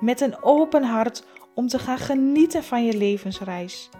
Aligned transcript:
met 0.00 0.20
een 0.20 0.42
open 0.42 0.82
hart 0.82 1.24
om 1.54 1.68
te 1.68 1.78
gaan 1.78 1.98
genieten 1.98 2.64
van 2.64 2.84
je 2.84 2.96
levensreis. 2.96 3.90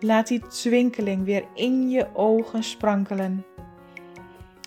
Laat 0.00 0.26
die 0.26 0.46
twinkeling 0.46 1.24
weer 1.24 1.44
in 1.54 1.90
je 1.90 2.14
ogen 2.14 2.62
sprankelen. 2.62 3.44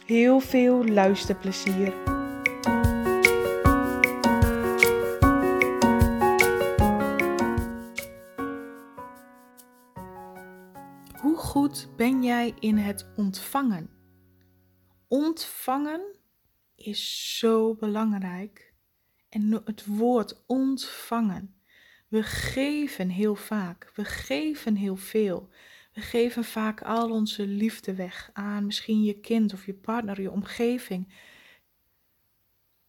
Heel 0.05 0.39
veel 0.39 0.85
luisterplezier. 0.85 1.93
Hoe 11.21 11.38
goed 11.38 11.89
ben 11.95 12.23
jij 12.23 12.53
in 12.59 12.77
het 12.77 13.08
ontvangen? 13.16 13.89
Ontvangen 15.08 16.02
is 16.75 17.38
zo 17.38 17.75
belangrijk. 17.75 18.69
En 19.30 19.61
het 19.66 19.85
woord 19.85 20.44
ontvangen. 20.45 21.53
We 22.08 22.23
geven 22.23 23.09
heel 23.09 23.36
vaak. 23.36 23.91
We 23.95 24.05
geven 24.05 24.75
heel 24.75 24.95
veel. 24.95 25.49
We 25.94 26.02
geven 26.02 26.44
vaak 26.44 26.81
al 26.81 27.11
onze 27.11 27.47
liefde 27.47 27.94
weg 27.94 28.30
aan 28.33 28.66
misschien 28.66 29.03
je 29.03 29.19
kind 29.19 29.53
of 29.53 29.66
je 29.66 29.73
partner, 29.73 30.21
je 30.21 30.31
omgeving. 30.31 31.13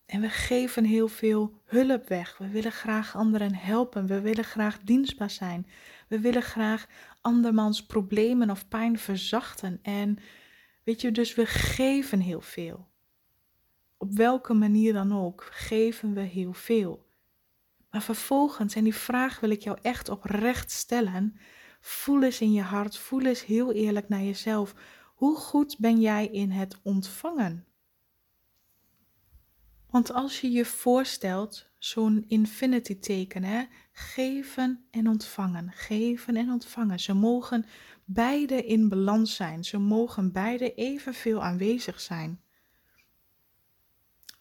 En 0.06 0.20
we 0.20 0.28
geven 0.28 0.84
heel 0.84 1.08
veel 1.08 1.60
hulp 1.64 2.08
weg. 2.08 2.38
We 2.38 2.48
willen 2.48 2.72
graag 2.72 3.16
anderen 3.16 3.54
helpen. 3.54 4.06
We 4.06 4.20
willen 4.20 4.44
graag 4.44 4.78
dienstbaar 4.78 5.30
zijn. 5.30 5.66
We 6.08 6.20
willen 6.20 6.42
graag 6.42 6.86
andermans 7.20 7.86
problemen 7.86 8.50
of 8.50 8.68
pijn 8.68 8.98
verzachten. 8.98 9.78
En 9.82 10.18
weet 10.84 11.00
je, 11.00 11.12
dus 11.12 11.34
we 11.34 11.46
geven 11.46 12.20
heel 12.20 12.40
veel 12.40 12.89
op 14.00 14.16
welke 14.16 14.54
manier 14.54 14.92
dan 14.92 15.12
ook, 15.12 15.48
geven 15.50 16.14
we 16.14 16.20
heel 16.20 16.52
veel. 16.52 17.06
Maar 17.90 18.02
vervolgens, 18.02 18.74
en 18.74 18.84
die 18.84 18.94
vraag 18.94 19.40
wil 19.40 19.50
ik 19.50 19.62
jou 19.62 19.78
echt 19.82 20.08
oprecht 20.08 20.70
stellen, 20.70 21.36
voel 21.80 22.22
eens 22.22 22.40
in 22.40 22.52
je 22.52 22.62
hart, 22.62 22.98
voel 22.98 23.22
eens 23.22 23.44
heel 23.44 23.72
eerlijk 23.72 24.08
naar 24.08 24.22
jezelf. 24.22 24.74
Hoe 25.14 25.36
goed 25.36 25.78
ben 25.78 26.00
jij 26.00 26.26
in 26.26 26.50
het 26.50 26.78
ontvangen? 26.82 27.66
Want 29.90 30.12
als 30.12 30.40
je 30.40 30.50
je 30.50 30.64
voorstelt, 30.64 31.70
zo'n 31.78 32.24
infinity 32.28 32.98
teken, 32.98 33.44
hè? 33.44 33.64
geven 33.92 34.86
en 34.90 35.08
ontvangen, 35.08 35.72
geven 35.72 36.36
en 36.36 36.50
ontvangen. 36.50 37.00
Ze 37.00 37.14
mogen 37.14 37.66
beide 38.04 38.64
in 38.64 38.88
balans 38.88 39.34
zijn, 39.36 39.64
ze 39.64 39.78
mogen 39.78 40.32
beide 40.32 40.74
evenveel 40.74 41.42
aanwezig 41.42 42.00
zijn. 42.00 42.40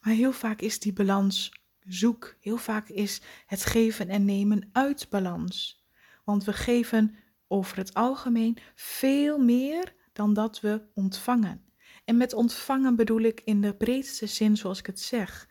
Maar 0.09 0.17
heel 0.17 0.31
vaak 0.31 0.61
is 0.61 0.79
die 0.79 0.93
balans 0.93 1.51
zoek. 1.87 2.35
Heel 2.39 2.57
vaak 2.57 2.89
is 2.89 3.21
het 3.45 3.65
geven 3.65 4.09
en 4.09 4.25
nemen 4.25 4.69
uit 4.71 5.09
balans. 5.09 5.85
Want 6.23 6.43
we 6.43 6.53
geven 6.53 7.15
over 7.47 7.77
het 7.77 7.93
algemeen 7.93 8.57
veel 8.75 9.39
meer 9.39 9.93
dan 10.13 10.33
dat 10.33 10.59
we 10.59 10.81
ontvangen. 10.93 11.63
En 12.05 12.17
met 12.17 12.33
ontvangen 12.33 12.95
bedoel 12.95 13.19
ik 13.19 13.41
in 13.45 13.61
de 13.61 13.75
breedste 13.75 14.27
zin 14.27 14.57
zoals 14.57 14.79
ik 14.79 14.85
het 14.85 14.99
zeg. 14.99 15.49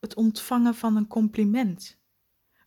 Het 0.00 0.14
ontvangen 0.14 0.74
van 0.74 0.96
een 0.96 1.06
compliment. 1.06 1.98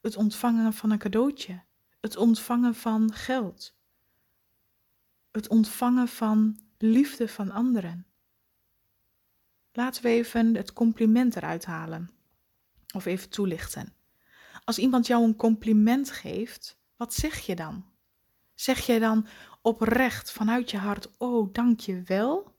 Het 0.02 0.16
ontvangen 0.16 0.74
van 0.74 0.92
een 0.92 0.98
cadeautje. 0.98 1.64
Het 2.02 2.18
ontvangen 2.18 2.76
van 2.76 3.14
geld. 3.14 3.76
Het 5.32 5.48
ontvangen 5.48 6.08
van 6.08 6.60
liefde 6.78 7.28
van 7.28 7.52
anderen. 7.52 8.13
Laten 9.76 10.04
we 10.04 10.10
even 10.10 10.56
het 10.56 10.74
compliment 10.74 11.36
eruit 11.36 11.66
halen. 11.66 12.10
Of 12.96 13.06
even 13.06 13.30
toelichten. 13.30 13.94
Als 14.64 14.78
iemand 14.78 15.08
jou 15.08 15.24
een 15.24 15.36
compliment 15.36 16.12
geeft, 16.12 16.80
wat 16.96 17.14
zeg 17.14 17.40
je 17.40 17.56
dan? 17.56 17.86
Zeg 18.56 18.80
jij 18.86 19.00
dan 19.00 19.28
oprecht 19.62 20.32
vanuit 20.32 20.72
je 20.72 20.78
hart: 20.78 21.18
Oh, 21.18 21.54
dank 21.54 21.80
je 21.80 22.02
wel? 22.02 22.56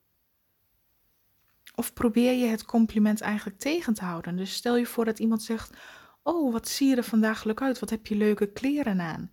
Of 1.75 1.93
probeer 1.93 2.33
je 2.33 2.47
het 2.47 2.65
compliment 2.65 3.21
eigenlijk 3.21 3.59
tegen 3.59 3.95
te 3.95 4.05
houden? 4.05 4.37
Dus 4.37 4.55
stel 4.55 4.77
je 4.77 4.87
voor 4.87 5.05
dat 5.05 5.19
iemand 5.19 5.43
zegt: 5.43 5.77
Oh, 6.23 6.53
wat 6.53 6.69
zie 6.69 6.89
je 6.89 6.97
er 6.97 7.05
vandaag 7.05 7.45
leuk 7.45 7.63
uit? 7.63 7.79
Wat 7.79 7.91
heb 7.91 8.07
je 8.07 8.17
leuke 8.17 8.53
kleren 8.53 9.01
aan? 9.01 9.31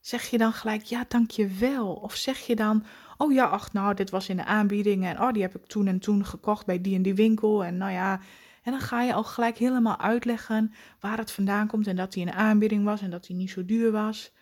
Zeg 0.00 0.30
je 0.30 0.38
dan 0.38 0.52
gelijk: 0.52 0.82
Ja, 0.82 1.04
dank 1.08 1.30
je 1.30 1.46
wel? 1.46 1.92
Of 1.92 2.14
zeg 2.14 2.38
je 2.38 2.56
dan: 2.56 2.84
Oh 3.16 3.32
ja, 3.32 3.44
ach, 3.44 3.72
nou, 3.72 3.94
dit 3.94 4.10
was 4.10 4.28
in 4.28 4.36
de 4.36 4.44
aanbieding 4.44 5.04
en 5.04 5.20
oh, 5.20 5.32
die 5.32 5.42
heb 5.42 5.56
ik 5.56 5.66
toen 5.66 5.86
en 5.86 5.98
toen 5.98 6.24
gekocht 6.24 6.66
bij 6.66 6.80
die 6.80 6.94
en 6.94 7.02
die 7.02 7.14
winkel. 7.14 7.64
En 7.64 7.76
nou 7.76 7.92
ja, 7.92 8.20
en 8.62 8.72
dan 8.72 8.80
ga 8.80 9.02
je 9.02 9.14
al 9.14 9.24
gelijk 9.24 9.56
helemaal 9.56 9.98
uitleggen 9.98 10.72
waar 11.00 11.18
het 11.18 11.32
vandaan 11.32 11.66
komt 11.66 11.86
en 11.86 11.96
dat 11.96 12.12
die 12.12 12.20
in 12.20 12.30
de 12.30 12.36
aanbieding 12.36 12.84
was 12.84 13.00
en 13.00 13.10
dat 13.10 13.26
die 13.26 13.36
niet 13.36 13.50
zo 13.50 13.64
duur 13.64 13.92
was. 13.92 14.32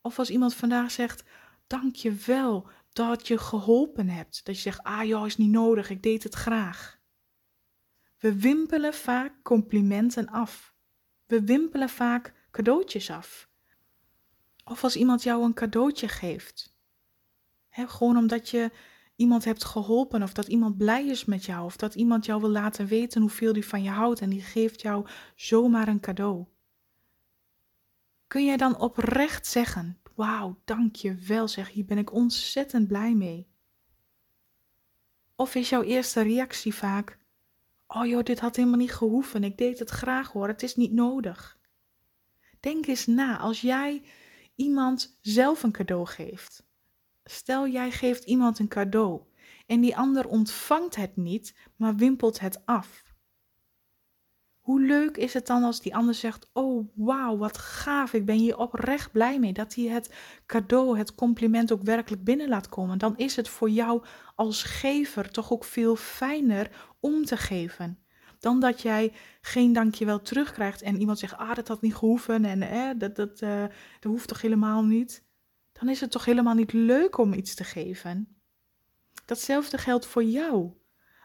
Of 0.00 0.18
als 0.18 0.30
iemand 0.30 0.54
vandaag 0.54 0.90
zegt, 0.90 1.24
dank 1.66 1.94
je 1.94 2.12
wel 2.12 2.68
dat 2.92 3.26
je 3.26 3.38
geholpen 3.38 4.08
hebt. 4.08 4.44
Dat 4.44 4.54
je 4.54 4.60
zegt, 4.60 4.82
ah 4.82 5.04
joh, 5.04 5.26
is 5.26 5.36
niet 5.36 5.50
nodig, 5.50 5.90
ik 5.90 6.02
deed 6.02 6.22
het 6.22 6.34
graag. 6.34 7.00
We 8.18 8.34
wimpelen 8.34 8.94
vaak 8.94 9.42
complimenten 9.42 10.28
af. 10.28 10.74
We 11.26 11.44
wimpelen 11.44 11.88
vaak 11.88 12.34
cadeautjes 12.50 13.10
af. 13.10 13.50
Of 14.72 14.84
als 14.84 14.96
iemand 14.96 15.22
jou 15.22 15.44
een 15.44 15.54
cadeautje 15.54 16.08
geeft 16.08 16.72
gewoon 17.70 18.16
omdat 18.16 18.48
je 18.48 18.70
iemand 19.16 19.44
hebt 19.44 19.64
geholpen 19.64 20.22
of 20.22 20.32
dat 20.32 20.46
iemand 20.46 20.76
blij 20.76 21.06
is 21.06 21.24
met 21.24 21.44
jou 21.44 21.64
of 21.64 21.76
dat 21.76 21.94
iemand 21.94 22.26
jou 22.26 22.40
wil 22.40 22.50
laten 22.50 22.86
weten 22.86 23.20
hoeveel 23.20 23.52
die 23.52 23.66
van 23.66 23.82
je 23.82 23.90
houdt 23.90 24.20
en 24.20 24.30
die 24.30 24.42
geeft 24.42 24.80
jou 24.80 25.06
zomaar 25.36 25.88
een 25.88 26.00
cadeau. 26.00 26.44
Kun 28.26 28.44
jij 28.44 28.56
dan 28.56 28.78
oprecht 28.78 29.46
zeggen: 29.46 29.98
Wauw, 30.14 30.60
dank 30.64 30.96
je 30.96 31.14
wel, 31.14 31.48
zeg, 31.48 31.70
hier 31.70 31.84
ben 31.84 31.98
ik 31.98 32.12
ontzettend 32.12 32.88
blij 32.88 33.14
mee? 33.14 33.46
Of 35.36 35.54
is 35.54 35.68
jouw 35.68 35.82
eerste 35.82 36.20
reactie 36.22 36.74
vaak: 36.74 37.18
Oh 37.86 38.06
joh, 38.06 38.22
dit 38.22 38.40
had 38.40 38.56
helemaal 38.56 38.78
niet 38.78 38.94
gehoeven, 38.94 39.44
ik 39.44 39.58
deed 39.58 39.78
het 39.78 39.90
graag 39.90 40.32
hoor, 40.32 40.48
het 40.48 40.62
is 40.62 40.76
niet 40.76 40.92
nodig. 40.92 41.58
Denk 42.60 42.86
eens 42.86 43.06
na, 43.06 43.38
als 43.38 43.60
jij 43.60 44.02
iemand 44.62 45.18
zelf 45.20 45.62
een 45.62 45.72
cadeau 45.72 46.06
geeft, 46.06 46.64
Stel 47.24 47.68
jij 47.68 47.90
geeft 47.90 48.24
iemand 48.24 48.58
een 48.58 48.68
cadeau 48.68 49.20
en 49.66 49.80
die 49.80 49.96
ander 49.96 50.28
ontvangt 50.28 50.96
het 50.96 51.16
niet, 51.16 51.54
maar 51.76 51.96
wimpelt 51.96 52.40
het 52.40 52.66
af. 52.66 53.14
Hoe 54.60 54.80
leuk 54.80 55.16
is 55.16 55.34
het 55.34 55.46
dan 55.46 55.62
als 55.62 55.80
die 55.80 55.94
ander 55.94 56.14
zegt: 56.14 56.50
Oh, 56.52 56.88
wauw, 56.94 57.36
wat 57.36 57.58
gaaf, 57.58 58.12
ik 58.12 58.24
ben 58.24 58.36
hier 58.36 58.58
oprecht 58.58 59.12
blij 59.12 59.38
mee 59.38 59.52
dat 59.52 59.74
hij 59.74 59.84
het 59.84 60.14
cadeau, 60.46 60.98
het 60.98 61.14
compliment 61.14 61.72
ook 61.72 61.82
werkelijk 61.82 62.24
binnen 62.24 62.48
laat 62.48 62.68
komen. 62.68 62.98
Dan 62.98 63.16
is 63.16 63.36
het 63.36 63.48
voor 63.48 63.70
jou 63.70 64.04
als 64.34 64.62
gever 64.62 65.30
toch 65.30 65.52
ook 65.52 65.64
veel 65.64 65.96
fijner 65.96 66.94
om 67.00 67.24
te 67.24 67.36
geven. 67.36 68.01
Dan 68.42 68.60
dat 68.60 68.80
jij 68.80 69.12
geen 69.40 69.72
dankjewel 69.72 70.22
terugkrijgt 70.22 70.82
en 70.82 71.00
iemand 71.00 71.18
zegt: 71.18 71.36
Ah, 71.36 71.54
dat 71.54 71.68
had 71.68 71.82
niet 71.82 71.94
gehoeven 71.94 72.44
en 72.44 72.62
eh, 72.62 72.90
dat, 72.96 73.16
dat, 73.16 73.40
uh, 73.42 73.60
dat 74.00 74.12
hoeft 74.12 74.28
toch 74.28 74.40
helemaal 74.40 74.84
niet 74.84 75.22
dan 75.82 75.90
is 75.90 76.00
het 76.00 76.10
toch 76.10 76.24
helemaal 76.24 76.54
niet 76.54 76.72
leuk 76.72 77.18
om 77.18 77.32
iets 77.32 77.54
te 77.54 77.64
geven. 77.64 78.36
Datzelfde 79.24 79.78
geldt 79.78 80.06
voor 80.06 80.24
jou. 80.24 80.72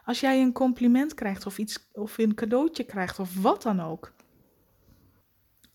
Als 0.04 0.20
jij 0.20 0.42
een 0.42 0.52
compliment 0.52 1.14
krijgt 1.14 1.46
of, 1.46 1.58
iets, 1.58 1.88
of 1.92 2.18
een 2.18 2.34
cadeautje 2.34 2.84
krijgt 2.84 3.18
of 3.18 3.42
wat 3.42 3.62
dan 3.62 3.80
ook. 3.80 4.14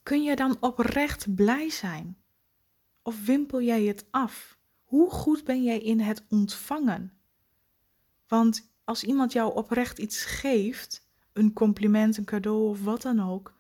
Kun 0.03 0.23
je 0.23 0.35
dan 0.35 0.57
oprecht 0.59 1.35
blij 1.35 1.69
zijn? 1.69 2.17
Of 3.01 3.25
wimpel 3.25 3.61
jij 3.61 3.83
het 3.83 4.05
af? 4.11 4.57
Hoe 4.83 5.09
goed 5.09 5.43
ben 5.43 5.63
jij 5.63 5.79
in 5.79 5.99
het 5.99 6.25
ontvangen? 6.29 7.13
Want 8.27 8.71
als 8.83 9.03
iemand 9.03 9.31
jou 9.31 9.55
oprecht 9.55 9.99
iets 9.99 10.25
geeft, 10.25 11.02
een 11.33 11.53
compliment, 11.53 12.17
een 12.17 12.25
cadeau 12.25 12.69
of 12.69 12.83
wat 12.83 13.01
dan 13.01 13.19
ook, 13.19 13.53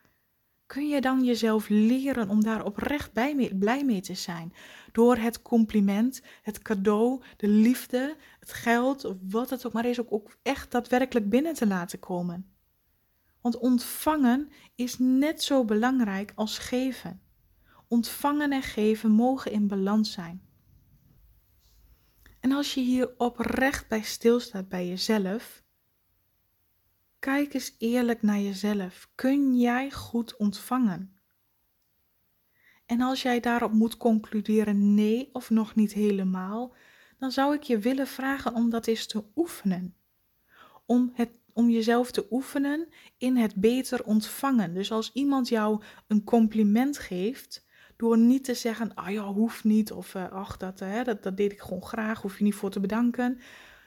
kun 0.65 0.87
je 0.87 1.01
dan 1.01 1.23
jezelf 1.23 1.69
leren 1.69 2.29
om 2.29 2.43
daar 2.43 2.65
oprecht 2.65 3.13
bij 3.13 3.51
blij 3.59 3.85
mee 3.85 4.01
te 4.01 4.13
zijn? 4.13 4.53
Door 4.91 5.15
het 5.15 5.41
compliment, 5.41 6.21
het 6.41 6.59
cadeau, 6.59 7.23
de 7.37 7.47
liefde, 7.47 8.15
het 8.39 8.53
geld 8.53 9.05
of 9.05 9.15
wat 9.29 9.49
het 9.49 9.65
ook 9.65 9.73
maar 9.73 9.85
is, 9.85 9.99
ook, 9.99 10.11
ook 10.11 10.37
echt 10.41 10.71
daadwerkelijk 10.71 11.29
binnen 11.29 11.53
te 11.53 11.67
laten 11.67 11.99
komen. 11.99 12.51
Want 13.41 13.57
ontvangen 13.57 14.49
is 14.75 14.97
net 14.99 15.43
zo 15.43 15.65
belangrijk 15.65 16.31
als 16.35 16.57
geven. 16.57 17.21
Ontvangen 17.87 18.51
en 18.51 18.61
geven 18.61 19.11
mogen 19.11 19.51
in 19.51 19.67
balans 19.67 20.11
zijn. 20.11 20.41
En 22.39 22.51
als 22.51 22.73
je 22.73 22.81
hier 22.81 23.13
oprecht 23.17 23.87
bij 23.87 24.01
stilstaat 24.01 24.69
bij 24.69 24.87
jezelf, 24.87 25.62
kijk 27.23 27.53
eens 27.53 27.75
eerlijk 27.77 28.21
naar 28.21 28.39
jezelf. 28.39 29.09
Kun 29.15 29.59
jij 29.59 29.91
goed 29.91 30.37
ontvangen? 30.37 31.17
En 32.85 33.01
als 33.01 33.21
jij 33.21 33.39
daarop 33.39 33.71
moet 33.71 33.97
concluderen 33.97 34.93
nee 34.93 35.29
of 35.33 35.49
nog 35.49 35.75
niet 35.75 35.93
helemaal, 35.93 36.75
dan 37.19 37.31
zou 37.31 37.55
ik 37.55 37.63
je 37.63 37.79
willen 37.79 38.07
vragen 38.07 38.53
om 38.53 38.69
dat 38.69 38.87
eens 38.87 39.05
te 39.05 39.23
oefenen. 39.35 39.95
Om, 40.85 41.11
het, 41.13 41.29
om 41.53 41.69
jezelf 41.69 42.11
te 42.11 42.27
oefenen 42.31 42.87
in 43.17 43.35
het 43.35 43.55
beter 43.55 44.03
ontvangen. 44.03 44.73
Dus 44.73 44.91
als 44.91 45.11
iemand 45.13 45.49
jou 45.49 45.83
een 46.07 46.23
compliment 46.23 46.97
geeft, 46.97 47.65
door 47.95 48.17
niet 48.17 48.43
te 48.43 48.53
zeggen, 48.53 48.93
ah 48.93 49.11
ja, 49.11 49.23
hoeft 49.23 49.63
niet, 49.63 49.91
of 49.91 50.15
uh, 50.15 50.31
ach, 50.31 50.57
dat, 50.57 50.81
uh, 50.81 51.03
dat, 51.03 51.23
dat 51.23 51.37
deed 51.37 51.51
ik 51.51 51.59
gewoon 51.59 51.85
graag, 51.85 52.21
hoef 52.21 52.37
je 52.37 52.43
niet 52.43 52.55
voor 52.55 52.71
te 52.71 52.79
bedanken. 52.79 53.39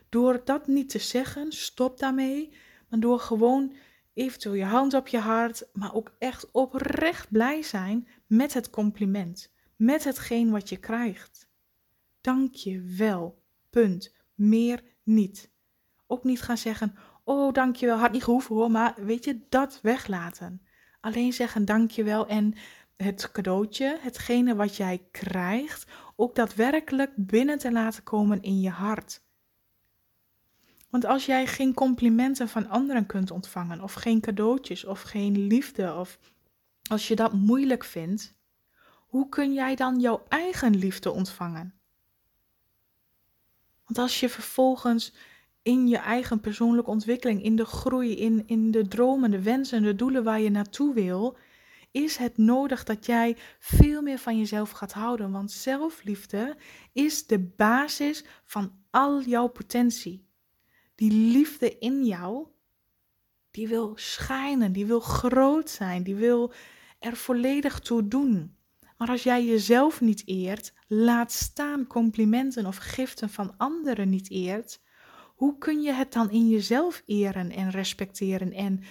Door 0.08 0.40
dat 0.44 0.66
niet 0.66 0.88
te 0.88 0.98
zeggen, 0.98 1.52
stop 1.52 1.98
daarmee. 1.98 2.52
Maar 2.88 3.00
door 3.00 3.20
gewoon 3.20 3.72
eventueel 4.14 4.54
je 4.54 4.64
hand 4.64 4.94
op 4.94 5.08
je 5.08 5.18
hart, 5.18 5.68
maar 5.72 5.94
ook 5.94 6.14
echt 6.18 6.50
oprecht 6.50 7.30
blij 7.30 7.62
zijn 7.62 8.08
met 8.26 8.54
het 8.54 8.70
compliment, 8.70 9.52
met 9.76 10.04
hetgeen 10.04 10.50
wat 10.50 10.68
je 10.68 10.76
krijgt. 10.76 11.48
Dank 12.20 12.54
je 12.54 12.80
wel. 12.96 13.42
Punt. 13.70 14.14
Meer 14.34 14.82
niet. 15.02 15.50
Ook 16.06 16.24
niet 16.24 16.42
gaan 16.42 16.58
zeggen: 16.58 16.94
Oh, 17.24 17.52
dank 17.52 17.76
je 17.76 17.86
wel, 17.86 17.98
had 17.98 18.12
niet 18.12 18.24
gehoeven 18.24 18.54
hoor, 18.54 18.70
maar 18.70 18.94
weet 18.96 19.24
je, 19.24 19.40
dat 19.48 19.80
weglaten. 19.82 20.62
Alleen 21.00 21.32
zeggen 21.32 21.64
dank 21.64 21.90
je 21.90 22.04
wel 22.04 22.26
en 22.26 22.54
het 22.96 23.32
cadeautje, 23.32 23.98
hetgene 24.00 24.54
wat 24.54 24.76
jij 24.76 25.06
krijgt, 25.10 25.86
ook 26.16 26.34
daadwerkelijk 26.34 27.12
binnen 27.16 27.58
te 27.58 27.72
laten 27.72 28.02
komen 28.02 28.42
in 28.42 28.60
je 28.60 28.70
hart. 28.70 29.24
Want 30.88 31.04
als 31.04 31.26
jij 31.26 31.46
geen 31.46 31.74
complimenten 31.74 32.48
van 32.48 32.68
anderen 32.68 33.06
kunt 33.06 33.30
ontvangen, 33.30 33.82
of 33.82 33.92
geen 33.92 34.20
cadeautjes, 34.20 34.84
of 34.84 35.02
geen 35.02 35.46
liefde, 35.46 35.94
of 35.94 36.18
als 36.90 37.08
je 37.08 37.16
dat 37.16 37.32
moeilijk 37.32 37.84
vindt, 37.84 38.34
hoe 39.06 39.28
kun 39.28 39.52
jij 39.52 39.74
dan 39.74 40.00
jouw 40.00 40.24
eigen 40.28 40.76
liefde 40.76 41.10
ontvangen? 41.10 41.74
Want 43.84 43.98
als 43.98 44.20
je 44.20 44.28
vervolgens 44.28 45.14
in 45.62 45.88
je 45.88 45.96
eigen 45.96 46.40
persoonlijke 46.40 46.90
ontwikkeling, 46.90 47.42
in 47.42 47.56
de 47.56 47.64
groei, 47.64 48.16
in, 48.16 48.42
in 48.46 48.70
de 48.70 48.88
dromen, 48.88 49.30
de 49.30 49.42
wensen, 49.42 49.82
de 49.82 49.94
doelen 49.94 50.24
waar 50.24 50.40
je 50.40 50.50
naartoe 50.50 50.94
wil, 50.94 51.36
is 51.90 52.16
het 52.16 52.36
nodig 52.36 52.84
dat 52.84 53.06
jij 53.06 53.36
veel 53.58 54.02
meer 54.02 54.18
van 54.18 54.38
jezelf 54.38 54.70
gaat 54.70 54.92
houden. 54.92 55.30
Want 55.30 55.50
zelfliefde 55.50 56.56
is 56.92 57.26
de 57.26 57.38
basis 57.38 58.24
van 58.44 58.72
al 58.90 59.22
jouw 59.22 59.46
potentie. 59.46 60.25
Die 60.96 61.12
liefde 61.12 61.78
in 61.78 62.04
jou, 62.04 62.46
die 63.50 63.68
wil 63.68 63.92
schijnen, 63.94 64.72
die 64.72 64.86
wil 64.86 65.00
groot 65.00 65.70
zijn, 65.70 66.02
die 66.02 66.14
wil 66.14 66.52
er 66.98 67.16
volledig 67.16 67.78
toe 67.78 68.08
doen. 68.08 68.56
Maar 68.96 69.08
als 69.08 69.22
jij 69.22 69.44
jezelf 69.44 70.00
niet 70.00 70.22
eert, 70.26 70.72
laat 70.86 71.32
staan 71.32 71.86
complimenten 71.86 72.66
of 72.66 72.76
giften 72.76 73.30
van 73.30 73.54
anderen 73.56 74.08
niet 74.08 74.30
eert, 74.30 74.80
hoe 75.34 75.58
kun 75.58 75.82
je 75.82 75.92
het 75.92 76.12
dan 76.12 76.30
in 76.30 76.48
jezelf 76.48 77.02
eren 77.06 77.50
en 77.50 77.70
respecteren 77.70 78.52
en 78.52 78.82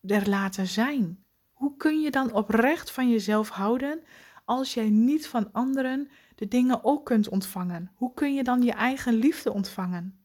er 0.00 0.28
laten 0.28 0.66
zijn? 0.66 1.24
Hoe 1.52 1.76
kun 1.76 2.00
je 2.00 2.10
dan 2.10 2.32
oprecht 2.32 2.90
van 2.90 3.10
jezelf 3.10 3.48
houden 3.48 4.00
als 4.44 4.74
jij 4.74 4.90
niet 4.90 5.26
van 5.26 5.52
anderen 5.52 6.08
de 6.34 6.48
dingen 6.48 6.84
ook 6.84 7.04
kunt 7.04 7.28
ontvangen? 7.28 7.90
Hoe 7.94 8.14
kun 8.14 8.34
je 8.34 8.44
dan 8.44 8.62
je 8.62 8.72
eigen 8.72 9.14
liefde 9.14 9.52
ontvangen? 9.52 10.23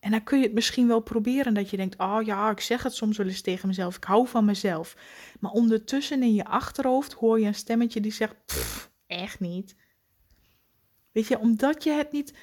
En 0.00 0.10
dan 0.10 0.22
kun 0.22 0.38
je 0.38 0.44
het 0.44 0.54
misschien 0.54 0.86
wel 0.86 1.00
proberen 1.00 1.54
dat 1.54 1.70
je 1.70 1.76
denkt: 1.76 1.98
Oh 1.98 2.22
ja, 2.22 2.50
ik 2.50 2.60
zeg 2.60 2.82
het 2.82 2.94
soms 2.94 3.16
wel 3.16 3.26
eens 3.26 3.40
tegen 3.40 3.68
mezelf, 3.68 3.96
ik 3.96 4.04
hou 4.04 4.28
van 4.28 4.44
mezelf. 4.44 4.96
Maar 5.40 5.50
ondertussen 5.50 6.22
in 6.22 6.34
je 6.34 6.44
achterhoofd 6.44 7.12
hoor 7.12 7.40
je 7.40 7.46
een 7.46 7.54
stemmetje 7.54 8.00
die 8.00 8.12
zegt: 8.12 8.34
Echt 9.06 9.40
niet. 9.40 9.76
Weet 11.12 11.28
je, 11.28 11.38
omdat 11.38 11.84
je 11.84 11.90
het 11.90 12.12
niet 12.12 12.34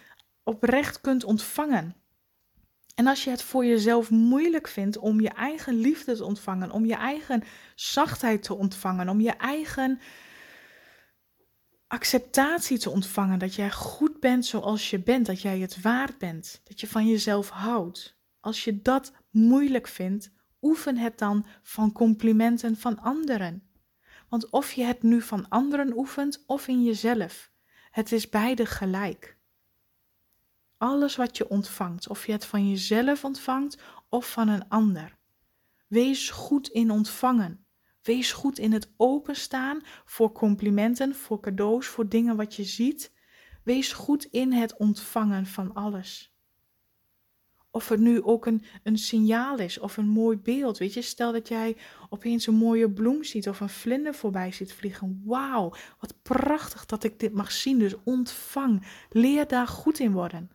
oprecht 0.43 1.01
kunt 1.01 1.23
ontvangen. 1.23 1.95
En 2.95 3.07
als 3.07 3.23
je 3.23 3.29
het 3.29 3.41
voor 3.41 3.65
jezelf 3.65 4.09
moeilijk 4.09 4.67
vindt 4.67 4.97
om 4.97 5.21
je 5.21 5.29
eigen 5.29 5.73
liefde 5.73 6.15
te 6.15 6.23
ontvangen, 6.23 6.71
om 6.71 6.85
je 6.85 6.95
eigen 6.95 7.43
zachtheid 7.75 8.43
te 8.43 8.53
ontvangen, 8.53 9.09
om 9.09 9.21
je 9.21 9.31
eigen 9.31 9.99
acceptatie 11.93 12.77
te 12.77 12.89
ontvangen, 12.89 13.39
dat 13.39 13.55
jij 13.55 13.71
goed 13.71 14.19
bent 14.19 14.45
zoals 14.45 14.89
je 14.89 14.99
bent, 14.99 15.25
dat 15.25 15.41
jij 15.41 15.59
het 15.59 15.81
waard 15.81 16.17
bent, 16.17 16.61
dat 16.63 16.79
je 16.79 16.87
van 16.87 17.07
jezelf 17.07 17.49
houdt. 17.49 18.17
Als 18.39 18.63
je 18.63 18.81
dat 18.81 19.13
moeilijk 19.29 19.87
vindt, 19.87 20.31
oefen 20.61 20.97
het 20.97 21.17
dan 21.17 21.45
van 21.61 21.91
complimenten 21.91 22.77
van 22.77 22.99
anderen. 22.99 23.63
Want 24.29 24.49
of 24.49 24.71
je 24.71 24.83
het 24.83 25.03
nu 25.03 25.21
van 25.21 25.49
anderen 25.49 25.97
oefent 25.97 26.43
of 26.45 26.67
in 26.67 26.83
jezelf, 26.83 27.51
het 27.91 28.11
is 28.11 28.29
beide 28.29 28.65
gelijk. 28.65 29.37
Alles 30.77 31.15
wat 31.15 31.37
je 31.37 31.49
ontvangt, 31.49 32.09
of 32.09 32.25
je 32.25 32.31
het 32.31 32.45
van 32.45 32.69
jezelf 32.69 33.23
ontvangt 33.23 33.77
of 34.09 34.31
van 34.31 34.47
een 34.47 34.69
ander. 34.69 35.17
Wees 35.87 36.29
goed 36.29 36.67
in 36.67 36.91
ontvangen. 36.91 37.62
Wees 38.03 38.31
goed 38.31 38.59
in 38.59 38.71
het 38.71 38.93
openstaan 38.97 39.81
voor 40.05 40.31
complimenten, 40.31 41.15
voor 41.15 41.39
cadeaus, 41.39 41.87
voor 41.87 42.09
dingen 42.09 42.35
wat 42.35 42.55
je 42.55 42.63
ziet. 42.63 43.11
Wees 43.63 43.93
goed 43.93 44.23
in 44.25 44.51
het 44.51 44.77
ontvangen 44.77 45.45
van 45.45 45.73
alles. 45.73 46.33
Of 47.71 47.89
het 47.89 47.99
nu 47.99 48.23
ook 48.23 48.45
een, 48.45 48.63
een 48.83 48.97
signaal 48.97 49.57
is 49.57 49.79
of 49.79 49.97
een 49.97 50.07
mooi 50.07 50.37
beeld. 50.37 50.77
Weet 50.77 50.93
je, 50.93 51.01
stel 51.01 51.31
dat 51.31 51.47
jij 51.47 51.77
opeens 52.09 52.47
een 52.47 52.55
mooie 52.55 52.91
bloem 52.91 53.23
ziet 53.23 53.49
of 53.49 53.59
een 53.59 53.69
vlinder 53.69 54.13
voorbij 54.13 54.51
ziet 54.51 54.73
vliegen. 54.73 55.21
Wauw, 55.25 55.73
wat 55.99 56.15
prachtig 56.21 56.85
dat 56.85 57.03
ik 57.03 57.19
dit 57.19 57.33
mag 57.33 57.51
zien. 57.51 57.79
Dus 57.79 57.95
ontvang. 58.03 58.85
Leer 59.09 59.47
daar 59.47 59.67
goed 59.67 59.99
in 59.99 60.11
worden. 60.11 60.51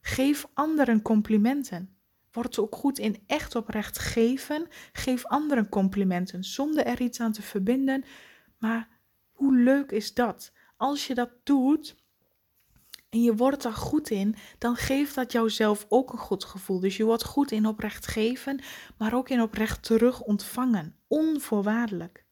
Geef 0.00 0.46
anderen 0.54 1.02
complimenten. 1.02 1.95
Word 2.36 2.58
ook 2.58 2.74
goed 2.74 2.98
in 2.98 3.22
echt 3.26 3.54
oprecht 3.54 3.98
geven. 3.98 4.66
Geef 4.92 5.24
anderen 5.24 5.68
complimenten 5.68 6.44
zonder 6.44 6.86
er 6.86 7.00
iets 7.00 7.20
aan 7.20 7.32
te 7.32 7.42
verbinden. 7.42 8.04
Maar 8.58 8.88
hoe 9.32 9.56
leuk 9.56 9.90
is 9.90 10.14
dat? 10.14 10.52
Als 10.76 11.06
je 11.06 11.14
dat 11.14 11.30
doet 11.42 11.96
en 13.08 13.22
je 13.22 13.34
wordt 13.34 13.62
daar 13.62 13.72
goed 13.72 14.10
in, 14.10 14.34
dan 14.58 14.76
geeft 14.76 15.14
dat 15.14 15.32
jouzelf 15.32 15.86
ook 15.88 16.12
een 16.12 16.18
goed 16.18 16.44
gevoel. 16.44 16.80
Dus 16.80 16.96
je 16.96 17.04
wordt 17.04 17.24
goed 17.24 17.50
in 17.50 17.66
oprecht 17.66 18.06
geven, 18.06 18.60
maar 18.98 19.14
ook 19.14 19.28
in 19.28 19.42
oprecht 19.42 19.82
terug 19.82 20.20
ontvangen. 20.20 20.96
Onvoorwaardelijk. 21.06 22.25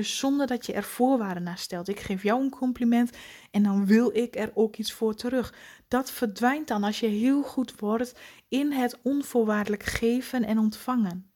Dus 0.00 0.18
zonder 0.18 0.46
dat 0.46 0.66
je 0.66 0.72
er 0.72 0.82
voorwaarden 0.82 1.42
naar 1.42 1.58
stelt. 1.58 1.88
Ik 1.88 2.00
geef 2.00 2.22
jou 2.22 2.42
een 2.42 2.50
compliment 2.50 3.16
en 3.50 3.62
dan 3.62 3.86
wil 3.86 4.16
ik 4.16 4.36
er 4.36 4.50
ook 4.54 4.76
iets 4.76 4.92
voor 4.92 5.14
terug. 5.14 5.54
Dat 5.88 6.10
verdwijnt 6.10 6.68
dan 6.68 6.84
als 6.84 7.00
je 7.00 7.06
heel 7.06 7.42
goed 7.42 7.80
wordt 7.80 8.14
in 8.48 8.72
het 8.72 8.98
onvoorwaardelijk 9.02 9.82
geven 9.82 10.44
en 10.44 10.58
ontvangen. 10.58 11.32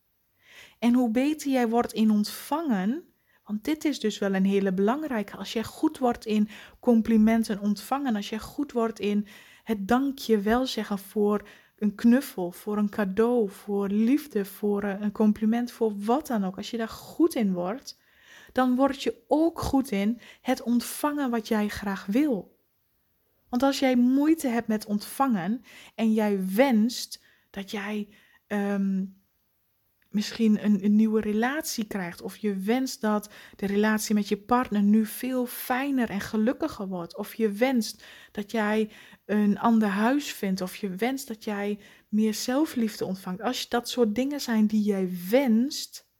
En 0.78 0.94
hoe 0.94 1.10
beter 1.10 1.50
jij 1.50 1.68
wordt 1.68 1.92
in 1.92 2.10
ontvangen, 2.10 3.04
want 3.44 3.64
dit 3.64 3.84
is 3.84 4.00
dus 4.00 4.18
wel 4.18 4.34
een 4.34 4.44
hele 4.44 4.72
belangrijke. 4.72 5.36
Als 5.36 5.52
jij 5.52 5.64
goed 5.64 5.98
wordt 5.98 6.26
in 6.26 6.48
complimenten 6.80 7.60
ontvangen, 7.60 8.16
als 8.16 8.28
jij 8.28 8.38
goed 8.38 8.72
wordt 8.72 9.00
in 9.00 9.26
het 9.64 9.88
dankje 9.88 10.40
wel 10.40 10.66
zeggen 10.66 10.98
voor 10.98 11.48
een 11.78 11.94
knuffel, 11.94 12.52
voor 12.52 12.78
een 12.78 12.90
cadeau, 12.90 13.50
voor 13.50 13.88
liefde, 13.88 14.44
voor 14.44 14.82
een 14.82 15.12
compliment, 15.12 15.70
voor 15.70 15.92
wat 15.96 16.26
dan 16.26 16.44
ook. 16.44 16.56
Als 16.56 16.70
je 16.70 16.76
daar 16.76 16.88
goed 16.88 17.34
in 17.34 17.52
wordt, 17.52 18.02
dan 18.54 18.76
word 18.76 19.02
je 19.02 19.24
ook 19.28 19.60
goed 19.60 19.90
in 19.90 20.20
het 20.40 20.62
ontvangen 20.62 21.30
wat 21.30 21.48
jij 21.48 21.68
graag 21.68 22.06
wil. 22.06 22.58
Want 23.48 23.62
als 23.62 23.78
jij 23.78 23.96
moeite 23.96 24.48
hebt 24.48 24.68
met 24.68 24.86
ontvangen 24.86 25.64
en 25.94 26.12
jij 26.12 26.38
wenst 26.54 27.22
dat 27.50 27.70
jij 27.70 28.08
ehm, 28.46 29.04
misschien 30.08 30.64
een, 30.64 30.84
een, 30.84 30.96
nieuwe 30.96 31.20
relatie 31.20 31.84
krijgt, 31.84 32.22
of 32.22 32.36
je 32.36 32.56
wenst 32.56 33.00
dat 33.00 33.30
de 33.56 33.66
relatie 33.66 34.14
met 34.14 34.28
je 34.28 34.36
partner 34.36 34.82
nu 34.82 35.06
veel 35.06 35.46
fijner 35.46 36.10
en 36.10 36.20
gelukkiger 36.20 36.88
wordt, 36.88 37.16
of 37.16 37.34
je 37.34 37.50
wenst 37.50 38.04
dat 38.32 38.50
jij 38.50 38.90
een 39.24 39.58
ander 39.58 39.88
huis 39.88 40.32
vindt, 40.32 40.60
of 40.60 40.76
je 40.76 40.88
wenst 40.88 41.28
dat 41.28 41.44
jij 41.44 41.78
meer 42.08 42.34
zelfliefde 42.34 43.04
ontvangt. 43.04 43.42
Als 43.42 43.68
dat 43.68 43.88
soort 43.88 44.14
dingen 44.14 44.40
zijn 44.40 44.66
die 44.66 44.82
jij 44.82 45.08
wenst, 45.30 46.12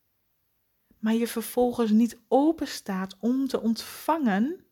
maar 1.04 1.14
je 1.14 1.26
vervolgens 1.26 1.90
niet 1.90 2.18
open 2.28 2.68
staat 2.68 3.16
om 3.20 3.46
te 3.46 3.61
ontvangen, 3.61 4.64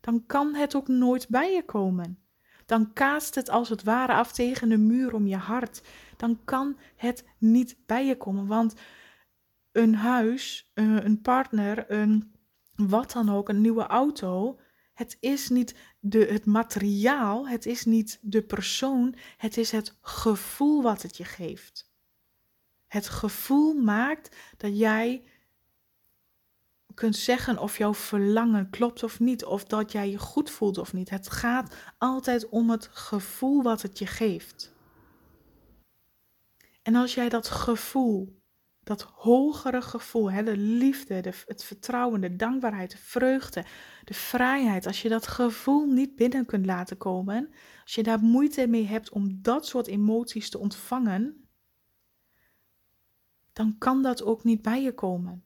dan 0.00 0.26
kan 0.26 0.54
het 0.54 0.74
ook 0.74 0.88
nooit 0.88 1.28
bij 1.28 1.52
je 1.52 1.64
komen. 1.64 2.18
dan 2.66 2.92
kaast 2.92 3.34
het 3.34 3.48
als 3.48 3.68
het 3.68 3.82
ware 3.82 4.12
af 4.12 4.32
tegen 4.32 4.68
de 4.68 4.76
muur 4.76 5.14
om 5.14 5.26
je 5.26 5.36
hart. 5.36 5.82
Dan 6.16 6.40
kan 6.44 6.76
het 6.96 7.24
niet 7.38 7.76
bij 7.86 8.06
je 8.06 8.16
komen, 8.16 8.46
want 8.46 8.74
een 9.72 9.94
huis, 9.94 10.70
eh, 10.74 11.04
een 11.04 11.20
partner, 11.20 11.90
een 11.90 12.32
wat 12.74 13.12
dan 13.12 13.30
ook, 13.30 13.48
een 13.48 13.60
nieuwe 13.60 13.86
auto. 13.86 14.60
Het 14.94 15.16
is 15.20 15.48
niet 15.48 15.74
de, 16.00 16.18
het 16.18 16.44
materiaal, 16.46 17.48
het 17.48 17.66
is 17.66 17.84
niet 17.84 18.18
de 18.22 18.42
persoon, 18.42 19.14
het 19.36 19.56
is 19.56 19.70
het 19.70 19.98
gevoel 20.00 20.82
wat 20.82 21.02
het 21.02 21.16
je 21.16 21.24
geeft. 21.24 21.92
Het 22.86 23.08
gevoel 23.08 23.74
maakt 23.74 24.36
dat 24.56 24.78
jij 24.78 25.24
kunt 26.94 27.16
zeggen 27.16 27.58
of 27.58 27.78
jouw 27.78 27.94
verlangen 27.94 28.70
klopt 28.70 29.02
of 29.02 29.20
niet, 29.20 29.44
of 29.44 29.64
dat 29.64 29.92
jij 29.92 30.10
je 30.10 30.18
goed 30.18 30.50
voelt 30.50 30.78
of 30.78 30.92
niet. 30.92 31.10
Het 31.10 31.30
gaat 31.30 31.74
altijd 31.98 32.48
om 32.48 32.70
het 32.70 32.88
gevoel 32.92 33.62
wat 33.62 33.82
het 33.82 33.98
je 33.98 34.06
geeft. 34.06 34.74
En 36.82 36.94
als 36.94 37.14
jij 37.14 37.28
dat 37.28 37.48
gevoel, 37.48 38.40
dat 38.82 39.02
hogere 39.02 39.82
gevoel, 39.82 40.30
hè, 40.30 40.42
de 40.42 40.56
liefde, 40.56 41.20
de, 41.20 41.32
het 41.46 41.64
vertrouwen, 41.64 42.20
de 42.20 42.36
dankbaarheid, 42.36 42.90
de 42.90 42.98
vreugde, 42.98 43.64
de 44.04 44.14
vrijheid, 44.14 44.86
als 44.86 45.02
je 45.02 45.08
dat 45.08 45.26
gevoel 45.26 45.86
niet 45.86 46.16
binnen 46.16 46.46
kunt 46.46 46.66
laten 46.66 46.96
komen, 46.96 47.50
als 47.82 47.94
je 47.94 48.02
daar 48.02 48.20
moeite 48.20 48.66
mee 48.66 48.86
hebt 48.86 49.10
om 49.10 49.42
dat 49.42 49.66
soort 49.66 49.86
emoties 49.86 50.50
te 50.50 50.58
ontvangen, 50.58 51.48
dan 53.52 53.78
kan 53.78 54.02
dat 54.02 54.22
ook 54.22 54.44
niet 54.44 54.62
bij 54.62 54.82
je 54.82 54.94
komen. 54.94 55.44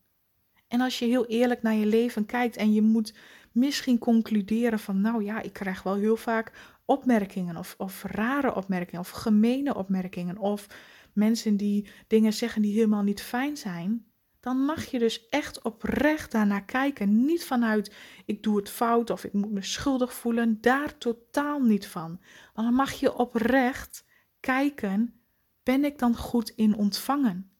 En 0.74 0.80
als 0.80 0.98
je 0.98 1.04
heel 1.04 1.26
eerlijk 1.26 1.62
naar 1.62 1.74
je 1.74 1.86
leven 1.86 2.26
kijkt 2.26 2.56
en 2.56 2.72
je 2.72 2.82
moet 2.82 3.14
misschien 3.52 3.98
concluderen 3.98 4.78
van, 4.78 5.00
nou 5.00 5.24
ja, 5.24 5.40
ik 5.40 5.52
krijg 5.52 5.82
wel 5.82 5.94
heel 5.94 6.16
vaak 6.16 6.52
opmerkingen 6.84 7.56
of, 7.56 7.74
of 7.78 8.02
rare 8.02 8.54
opmerkingen 8.54 9.00
of 9.00 9.10
gemene 9.10 9.74
opmerkingen 9.74 10.38
of 10.38 10.66
mensen 11.12 11.56
die 11.56 11.88
dingen 12.06 12.32
zeggen 12.32 12.62
die 12.62 12.74
helemaal 12.74 13.02
niet 13.02 13.22
fijn 13.22 13.56
zijn, 13.56 14.06
dan 14.40 14.56
mag 14.56 14.84
je 14.84 14.98
dus 14.98 15.28
echt 15.28 15.62
oprecht 15.62 16.32
daarnaar 16.32 16.64
kijken. 16.64 17.24
Niet 17.24 17.44
vanuit 17.44 17.94
ik 18.24 18.42
doe 18.42 18.56
het 18.56 18.70
fout 18.70 19.10
of 19.10 19.24
ik 19.24 19.32
moet 19.32 19.52
me 19.52 19.62
schuldig 19.62 20.14
voelen, 20.14 20.58
daar 20.60 20.98
totaal 20.98 21.60
niet 21.60 21.86
van. 21.86 22.20
Dan 22.54 22.74
mag 22.74 22.92
je 22.92 23.16
oprecht 23.16 24.04
kijken, 24.40 25.20
ben 25.62 25.84
ik 25.84 25.98
dan 25.98 26.16
goed 26.16 26.50
in 26.50 26.76
ontvangen? 26.76 27.53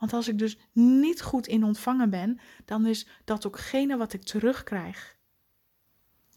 Want 0.00 0.12
als 0.12 0.28
ik 0.28 0.38
dus 0.38 0.58
niet 0.72 1.22
goed 1.22 1.46
in 1.46 1.64
ontvangen 1.64 2.10
ben, 2.10 2.40
dan 2.64 2.86
is 2.86 3.06
dat 3.24 3.46
ookgene 3.46 3.96
wat 3.96 4.12
ik 4.12 4.22
terugkrijg. 4.22 5.18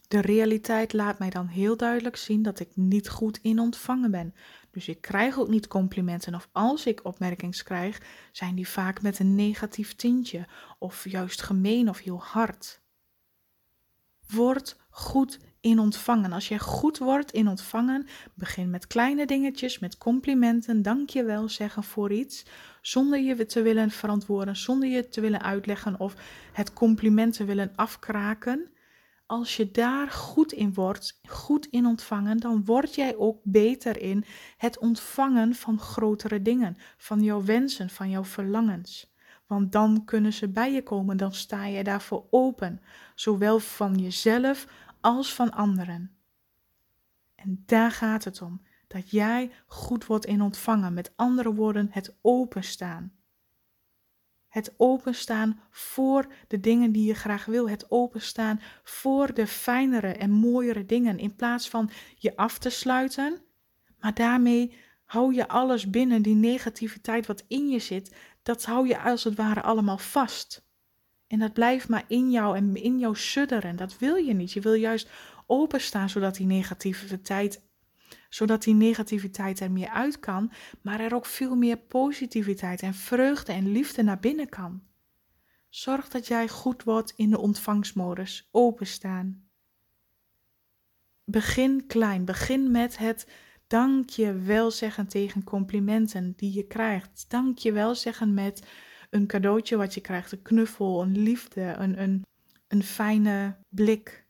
De 0.08 0.20
realiteit 0.20 0.92
laat 0.92 1.18
mij 1.18 1.30
dan 1.30 1.46
heel 1.46 1.76
duidelijk 1.76 2.16
zien 2.16 2.42
dat 2.42 2.60
ik 2.60 2.76
niet 2.76 3.08
goed 3.08 3.38
in 3.42 3.58
ontvangen 3.58 4.10
ben. 4.10 4.34
Dus 4.70 4.88
ik 4.88 5.00
krijg 5.00 5.38
ook 5.38 5.48
niet 5.48 5.66
complimenten. 5.66 6.34
Of 6.34 6.48
als 6.52 6.86
ik 6.86 7.04
opmerkingen 7.04 7.64
krijg, 7.64 8.00
zijn 8.32 8.54
die 8.54 8.68
vaak 8.68 9.02
met 9.02 9.18
een 9.18 9.34
negatief 9.34 9.94
tintje. 9.94 10.46
Of 10.78 11.08
juist 11.08 11.42
gemeen 11.42 11.88
of 11.88 11.98
heel 11.98 12.22
hard. 12.22 12.80
Word 14.26 14.80
goed 14.90 15.38
in 15.64 15.78
ontvangen. 15.78 16.32
Als 16.32 16.48
je 16.48 16.58
goed 16.58 16.98
wordt 16.98 17.32
in 17.32 17.48
ontvangen, 17.48 18.06
begin 18.34 18.70
met 18.70 18.86
kleine 18.86 19.26
dingetjes, 19.26 19.78
met 19.78 19.98
complimenten, 19.98 20.82
dankjewel 20.82 21.48
zeggen 21.48 21.82
voor 21.82 22.12
iets, 22.12 22.44
zonder 22.80 23.20
je 23.20 23.46
te 23.46 23.62
willen 23.62 23.90
verantwoorden, 23.90 24.56
zonder 24.56 24.88
je 24.88 25.08
te 25.08 25.20
willen 25.20 25.42
uitleggen 25.42 26.00
of 26.00 26.14
het 26.52 26.72
compliment 26.72 27.36
te 27.36 27.44
willen 27.44 27.72
afkraken. 27.74 28.68
Als 29.26 29.56
je 29.56 29.70
daar 29.70 30.10
goed 30.10 30.52
in 30.52 30.74
wordt, 30.74 31.20
goed 31.28 31.66
in 31.66 31.86
ontvangen, 31.86 32.38
dan 32.38 32.64
word 32.64 32.94
jij 32.94 33.16
ook 33.16 33.40
beter 33.42 34.00
in 34.00 34.24
het 34.56 34.78
ontvangen 34.78 35.54
van 35.54 35.78
grotere 35.78 36.42
dingen, 36.42 36.76
van 36.96 37.22
jouw 37.22 37.44
wensen, 37.44 37.90
van 37.90 38.10
jouw 38.10 38.24
verlangens. 38.24 39.12
Want 39.46 39.72
dan 39.72 40.04
kunnen 40.04 40.32
ze 40.32 40.48
bij 40.48 40.72
je 40.72 40.82
komen, 40.82 41.16
dan 41.16 41.32
sta 41.32 41.66
je 41.66 41.84
daarvoor 41.84 42.26
open, 42.30 42.80
zowel 43.14 43.58
van 43.58 43.94
jezelf 43.98 44.66
als 45.04 45.34
van 45.34 45.50
anderen. 45.50 46.16
En 47.34 47.62
daar 47.66 47.90
gaat 47.90 48.24
het 48.24 48.42
om, 48.42 48.62
dat 48.86 49.10
jij 49.10 49.50
goed 49.66 50.06
wordt 50.06 50.26
in 50.26 50.42
ontvangen, 50.42 50.94
met 50.94 51.12
andere 51.16 51.54
woorden, 51.54 51.88
het 51.90 52.16
openstaan. 52.20 53.12
Het 54.48 54.74
openstaan 54.76 55.60
voor 55.70 56.32
de 56.48 56.60
dingen 56.60 56.92
die 56.92 57.06
je 57.06 57.14
graag 57.14 57.44
wil. 57.44 57.68
Het 57.68 57.90
openstaan 57.90 58.60
voor 58.82 59.34
de 59.34 59.46
fijnere 59.46 60.12
en 60.12 60.30
mooiere 60.30 60.86
dingen. 60.86 61.18
In 61.18 61.36
plaats 61.36 61.68
van 61.68 61.90
je 62.14 62.36
af 62.36 62.58
te 62.58 62.70
sluiten. 62.70 63.42
Maar 63.98 64.14
daarmee 64.14 64.76
hou 65.04 65.34
je 65.34 65.48
alles 65.48 65.90
binnen. 65.90 66.22
Die 66.22 66.34
negativiteit 66.34 67.26
wat 67.26 67.44
in 67.48 67.68
je 67.68 67.78
zit. 67.78 68.16
Dat 68.42 68.64
hou 68.64 68.88
je 68.88 69.00
als 69.00 69.24
het 69.24 69.34
ware 69.34 69.62
allemaal 69.62 69.98
vast. 69.98 70.63
En 71.34 71.40
dat 71.40 71.52
blijft 71.52 71.88
maar 71.88 72.04
in 72.08 72.30
jou 72.30 72.56
en 72.56 72.76
in 72.76 72.98
jou 72.98 73.16
sudderen. 73.16 73.76
Dat 73.76 73.98
wil 73.98 74.14
je 74.14 74.34
niet. 74.34 74.52
Je 74.52 74.60
wil 74.60 74.74
juist 74.74 75.10
openstaan 75.46 76.10
zodat 76.10 76.34
die 76.34 76.46
negativiteit 76.46 77.62
zodat 78.28 78.62
die 78.62 78.74
negativiteit 78.74 79.60
er 79.60 79.70
meer 79.70 79.88
uit 79.88 80.20
kan, 80.20 80.52
maar 80.80 81.00
er 81.00 81.14
ook 81.14 81.26
veel 81.26 81.54
meer 81.56 81.76
positiviteit 81.76 82.82
en 82.82 82.94
vreugde 82.94 83.52
en 83.52 83.72
liefde 83.72 84.02
naar 84.02 84.18
binnen 84.18 84.48
kan. 84.48 84.82
Zorg 85.68 86.08
dat 86.08 86.26
jij 86.26 86.48
goed 86.48 86.82
wordt 86.82 87.12
in 87.16 87.30
de 87.30 87.38
ontvangstmodus, 87.38 88.48
openstaan. 88.50 89.48
Begin 91.24 91.86
klein, 91.86 92.24
begin 92.24 92.70
met 92.70 92.98
het 92.98 93.30
dank 93.66 94.10
je 94.10 94.32
wel 94.32 94.70
zeggen 94.70 95.08
tegen 95.08 95.44
complimenten 95.44 96.32
die 96.36 96.52
je 96.52 96.66
krijgt. 96.66 97.24
Dank 97.28 97.58
je 97.58 97.72
wel 97.72 97.94
zeggen 97.94 98.34
met 98.34 98.66
een 99.14 99.26
cadeautje 99.26 99.76
wat 99.76 99.94
je 99.94 100.00
krijgt, 100.00 100.32
een 100.32 100.42
knuffel, 100.42 101.02
een 101.02 101.18
liefde, 101.18 101.60
een, 101.60 102.02
een, 102.02 102.22
een 102.68 102.82
fijne 102.82 103.56
blik. 103.68 104.26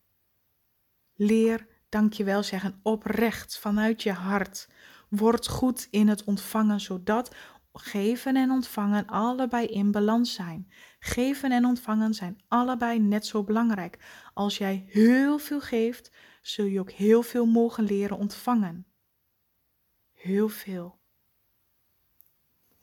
Leer 1.14 1.66
dankjewel 1.88 2.42
zeggen 2.42 2.80
oprecht 2.82 3.58
vanuit 3.58 4.02
je 4.02 4.12
hart. 4.12 4.68
Word 5.08 5.48
goed 5.48 5.88
in 5.90 6.08
het 6.08 6.24
ontvangen, 6.24 6.80
zodat 6.80 7.34
geven 7.72 8.36
en 8.36 8.50
ontvangen 8.50 9.06
allebei 9.06 9.66
in 9.66 9.90
balans 9.90 10.34
zijn. 10.34 10.72
Geven 10.98 11.52
en 11.52 11.64
ontvangen 11.64 12.14
zijn 12.14 12.42
allebei 12.48 12.98
net 12.98 13.26
zo 13.26 13.44
belangrijk. 13.44 13.98
Als 14.34 14.58
jij 14.58 14.84
heel 14.88 15.38
veel 15.38 15.60
geeft, 15.60 16.16
zul 16.42 16.64
je 16.64 16.80
ook 16.80 16.90
heel 16.90 17.22
veel 17.22 17.46
mogen 17.46 17.84
leren 17.84 18.16
ontvangen. 18.16 18.86
Heel 20.12 20.48
veel. 20.48 21.02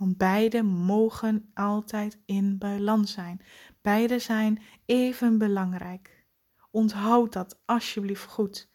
Want 0.02 0.18
beide 0.18 0.64
mogen 0.64 1.52
altijd 1.54 2.20
in 2.26 2.58
balans 2.58 3.12
zijn. 3.12 3.42
Beide 3.82 4.20
zijn 4.20 4.62
even 4.86 5.38
belangrijk. 5.38 6.26
Onthoud 6.72 7.34
dat 7.34 7.60
alsjeblieft 7.66 8.26
goed. 8.26 8.70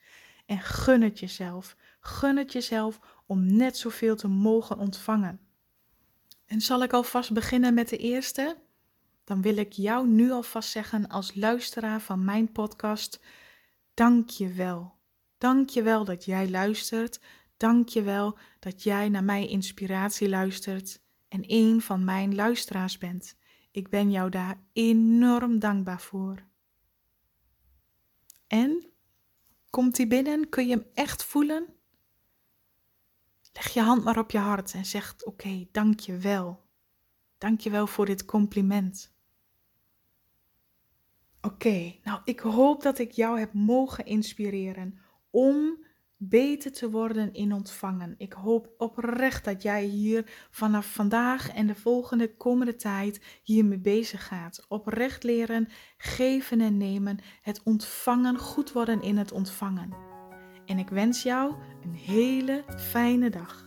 En 0.44 0.60
gun 0.60 1.02
het 1.02 1.18
jezelf. 1.18 1.76
Gun 2.00 2.36
het 2.36 2.52
jezelf 2.52 3.00
om 3.26 3.56
net 3.56 3.76
zoveel 3.76 4.16
te 4.16 4.28
mogen 4.28 4.78
ontvangen. 4.78 5.40
En 6.44 6.60
zal 6.60 6.82
ik 6.82 6.92
alvast 6.92 7.32
beginnen 7.32 7.74
met 7.74 7.88
de 7.88 7.96
eerste? 7.96 8.56
Dan 9.24 9.42
wil 9.42 9.56
ik 9.56 9.72
jou 9.72 10.08
nu 10.08 10.30
alvast 10.30 10.70
zeggen 10.70 11.08
als 11.08 11.34
luisteraar 11.34 12.00
van 12.00 12.24
mijn 12.24 12.52
podcast: 12.52 13.20
dank 13.94 14.30
je 14.30 14.52
wel. 14.52 14.94
Dank 15.38 15.68
je 15.68 15.82
wel 15.82 16.04
dat 16.04 16.24
jij 16.24 16.50
luistert. 16.50 17.20
Dank 17.56 17.88
je 17.88 18.02
wel 18.02 18.38
dat 18.58 18.82
jij 18.82 19.08
naar 19.08 19.24
mijn 19.24 19.48
inspiratie 19.48 20.28
luistert 20.28 21.04
en 21.28 21.42
een 21.46 21.80
van 21.80 22.04
mijn 22.04 22.34
luisteraars 22.34 22.98
bent. 22.98 23.36
Ik 23.70 23.88
ben 23.88 24.10
jou 24.10 24.30
daar 24.30 24.60
enorm 24.72 25.58
dankbaar 25.58 26.00
voor. 26.00 26.44
En 28.46 28.96
Komt 29.76 29.96
hij 29.96 30.06
binnen? 30.06 30.48
Kun 30.48 30.66
je 30.66 30.74
hem 30.74 30.86
echt 30.94 31.24
voelen? 31.24 31.66
Leg 33.52 33.68
je 33.68 33.80
hand 33.80 34.04
maar 34.04 34.18
op 34.18 34.30
je 34.30 34.38
hart 34.38 34.74
en 34.74 34.84
zeg: 34.84 35.14
Oké, 35.14 35.28
okay, 35.28 35.68
dank 35.72 36.00
je 36.00 36.16
wel. 36.16 36.64
Dank 37.38 37.60
je 37.60 37.70
wel 37.70 37.86
voor 37.86 38.06
dit 38.06 38.24
compliment. 38.24 39.14
Oké, 41.40 41.94
nou 42.02 42.20
ik 42.24 42.40
hoop 42.40 42.82
dat 42.82 42.98
ik 42.98 43.10
jou 43.10 43.38
heb 43.38 43.52
mogen 43.52 44.06
inspireren 44.06 44.98
om 45.30 45.85
beter 46.18 46.72
te 46.72 46.90
worden 46.90 47.32
in 47.32 47.52
ontvangen. 47.52 48.14
Ik 48.18 48.32
hoop 48.32 48.74
oprecht 48.78 49.44
dat 49.44 49.62
jij 49.62 49.84
hier 49.84 50.24
vanaf 50.50 50.86
vandaag 50.92 51.50
en 51.54 51.66
de 51.66 51.74
volgende 51.74 52.36
komende 52.36 52.76
tijd 52.76 53.40
hiermee 53.42 53.78
bezig 53.78 54.26
gaat. 54.26 54.64
Oprecht 54.68 55.22
leren, 55.22 55.68
geven 55.96 56.60
en 56.60 56.76
nemen, 56.76 57.18
het 57.42 57.60
ontvangen, 57.62 58.38
goed 58.38 58.72
worden 58.72 59.02
in 59.02 59.16
het 59.16 59.32
ontvangen. 59.32 59.94
En 60.66 60.78
ik 60.78 60.88
wens 60.88 61.22
jou 61.22 61.54
een 61.82 61.94
hele 61.94 62.64
fijne 62.76 63.30
dag. 63.30 63.64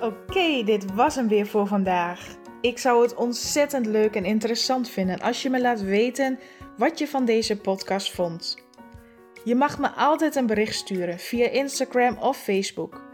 Oké, 0.00 0.64
dit 0.64 0.94
was 0.94 1.14
hem 1.14 1.28
weer 1.28 1.46
voor 1.46 1.66
vandaag. 1.66 2.36
Ik 2.60 2.78
zou 2.78 3.02
het 3.02 3.14
ontzettend 3.14 3.86
leuk 3.86 4.14
en 4.14 4.24
interessant 4.24 4.88
vinden 4.88 5.20
als 5.20 5.42
je 5.42 5.50
me 5.50 5.60
laat 5.60 5.80
weten 5.80 6.38
wat 6.76 6.98
je 6.98 7.08
van 7.08 7.24
deze 7.24 7.56
podcast 7.56 8.12
vond. 8.12 8.56
Je 9.44 9.54
mag 9.54 9.78
me 9.78 9.88
altijd 9.88 10.36
een 10.36 10.46
bericht 10.46 10.74
sturen 10.74 11.18
via 11.18 11.48
Instagram 11.48 12.18
of 12.18 12.36
Facebook. 12.36 13.04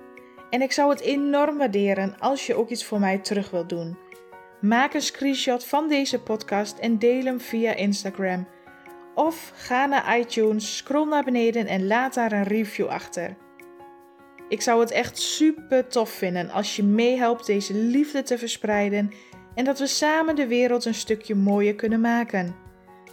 En 0.51 0.63
ik 0.63 0.73
zou 0.73 0.91
het 0.91 1.01
enorm 1.01 1.59
waarderen 1.59 2.19
als 2.19 2.47
je 2.47 2.55
ook 2.55 2.69
iets 2.69 2.85
voor 2.85 3.01
mij 3.01 3.19
terug 3.19 3.51
wilt 3.51 3.69
doen. 3.69 3.97
Maak 4.61 4.95
een 4.95 5.03
screenshot 5.03 5.65
van 5.65 5.89
deze 5.89 6.21
podcast 6.21 6.79
en 6.79 6.99
deel 6.99 7.25
hem 7.25 7.41
via 7.41 7.75
Instagram. 7.75 8.47
Of 9.15 9.53
ga 9.55 9.87
naar 9.87 10.19
iTunes, 10.19 10.77
scroll 10.77 11.09
naar 11.09 11.25
beneden 11.25 11.67
en 11.67 11.87
laat 11.87 12.15
daar 12.15 12.33
een 12.33 12.43
review 12.43 12.87
achter. 12.87 13.37
Ik 14.49 14.61
zou 14.61 14.81
het 14.81 14.91
echt 14.91 15.19
super 15.19 15.87
tof 15.87 16.11
vinden 16.11 16.51
als 16.51 16.77
je 16.77 16.83
meehelpt 16.83 17.47
deze 17.47 17.75
liefde 17.75 18.23
te 18.23 18.39
verspreiden 18.39 19.11
en 19.55 19.65
dat 19.65 19.79
we 19.79 19.87
samen 19.87 20.37
de 20.37 20.47
wereld 20.47 20.85
een 20.85 20.95
stukje 20.95 21.35
mooier 21.35 21.75
kunnen 21.75 22.01
maken. 22.01 22.55